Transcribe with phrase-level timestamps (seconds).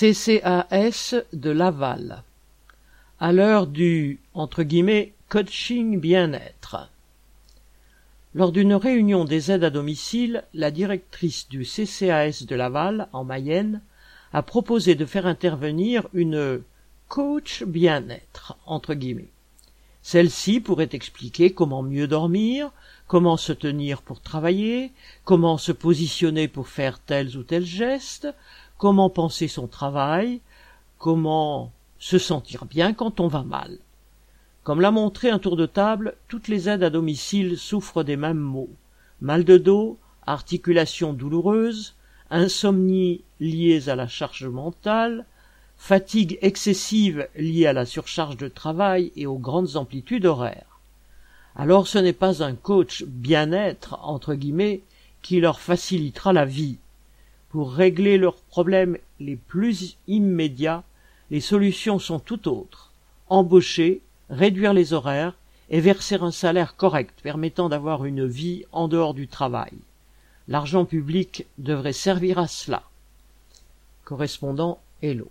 [0.00, 2.22] CCAS de Laval.
[3.18, 4.18] À l'heure du
[5.28, 6.88] coaching bien-être.
[8.34, 13.82] Lors d'une réunion des aides à domicile, la directrice du CCAS de Laval, en Mayenne,
[14.32, 16.62] a proposé de faire intervenir une
[17.08, 18.56] coach bien-être.
[20.02, 22.70] Celle-ci pourrait expliquer comment mieux dormir,
[23.06, 24.92] comment se tenir pour travailler,
[25.24, 28.28] comment se positionner pour faire tels ou tels gestes,
[28.78, 30.40] comment penser son travail,
[30.98, 33.78] comment se sentir bien quand on va mal.
[34.62, 38.38] Comme l'a montré un tour de table, toutes les aides à domicile souffrent des mêmes
[38.38, 38.70] maux.
[39.20, 41.94] Mal de dos, articulations douloureuses,
[42.30, 45.26] insomnie liées à la charge mentale,
[45.80, 50.78] fatigue excessive liée à la surcharge de travail et aux grandes amplitudes horaires.
[51.56, 54.82] Alors ce n'est pas un coach bien-être, entre guillemets,
[55.22, 56.76] qui leur facilitera la vie.
[57.48, 60.84] Pour régler leurs problèmes les plus immédiats,
[61.30, 62.92] les solutions sont tout autres.
[63.28, 65.34] Embaucher, réduire les horaires
[65.70, 69.72] et verser un salaire correct permettant d'avoir une vie en dehors du travail.
[70.46, 72.82] L'argent public devrait servir à cela.
[74.04, 75.30] Correspondant Hello.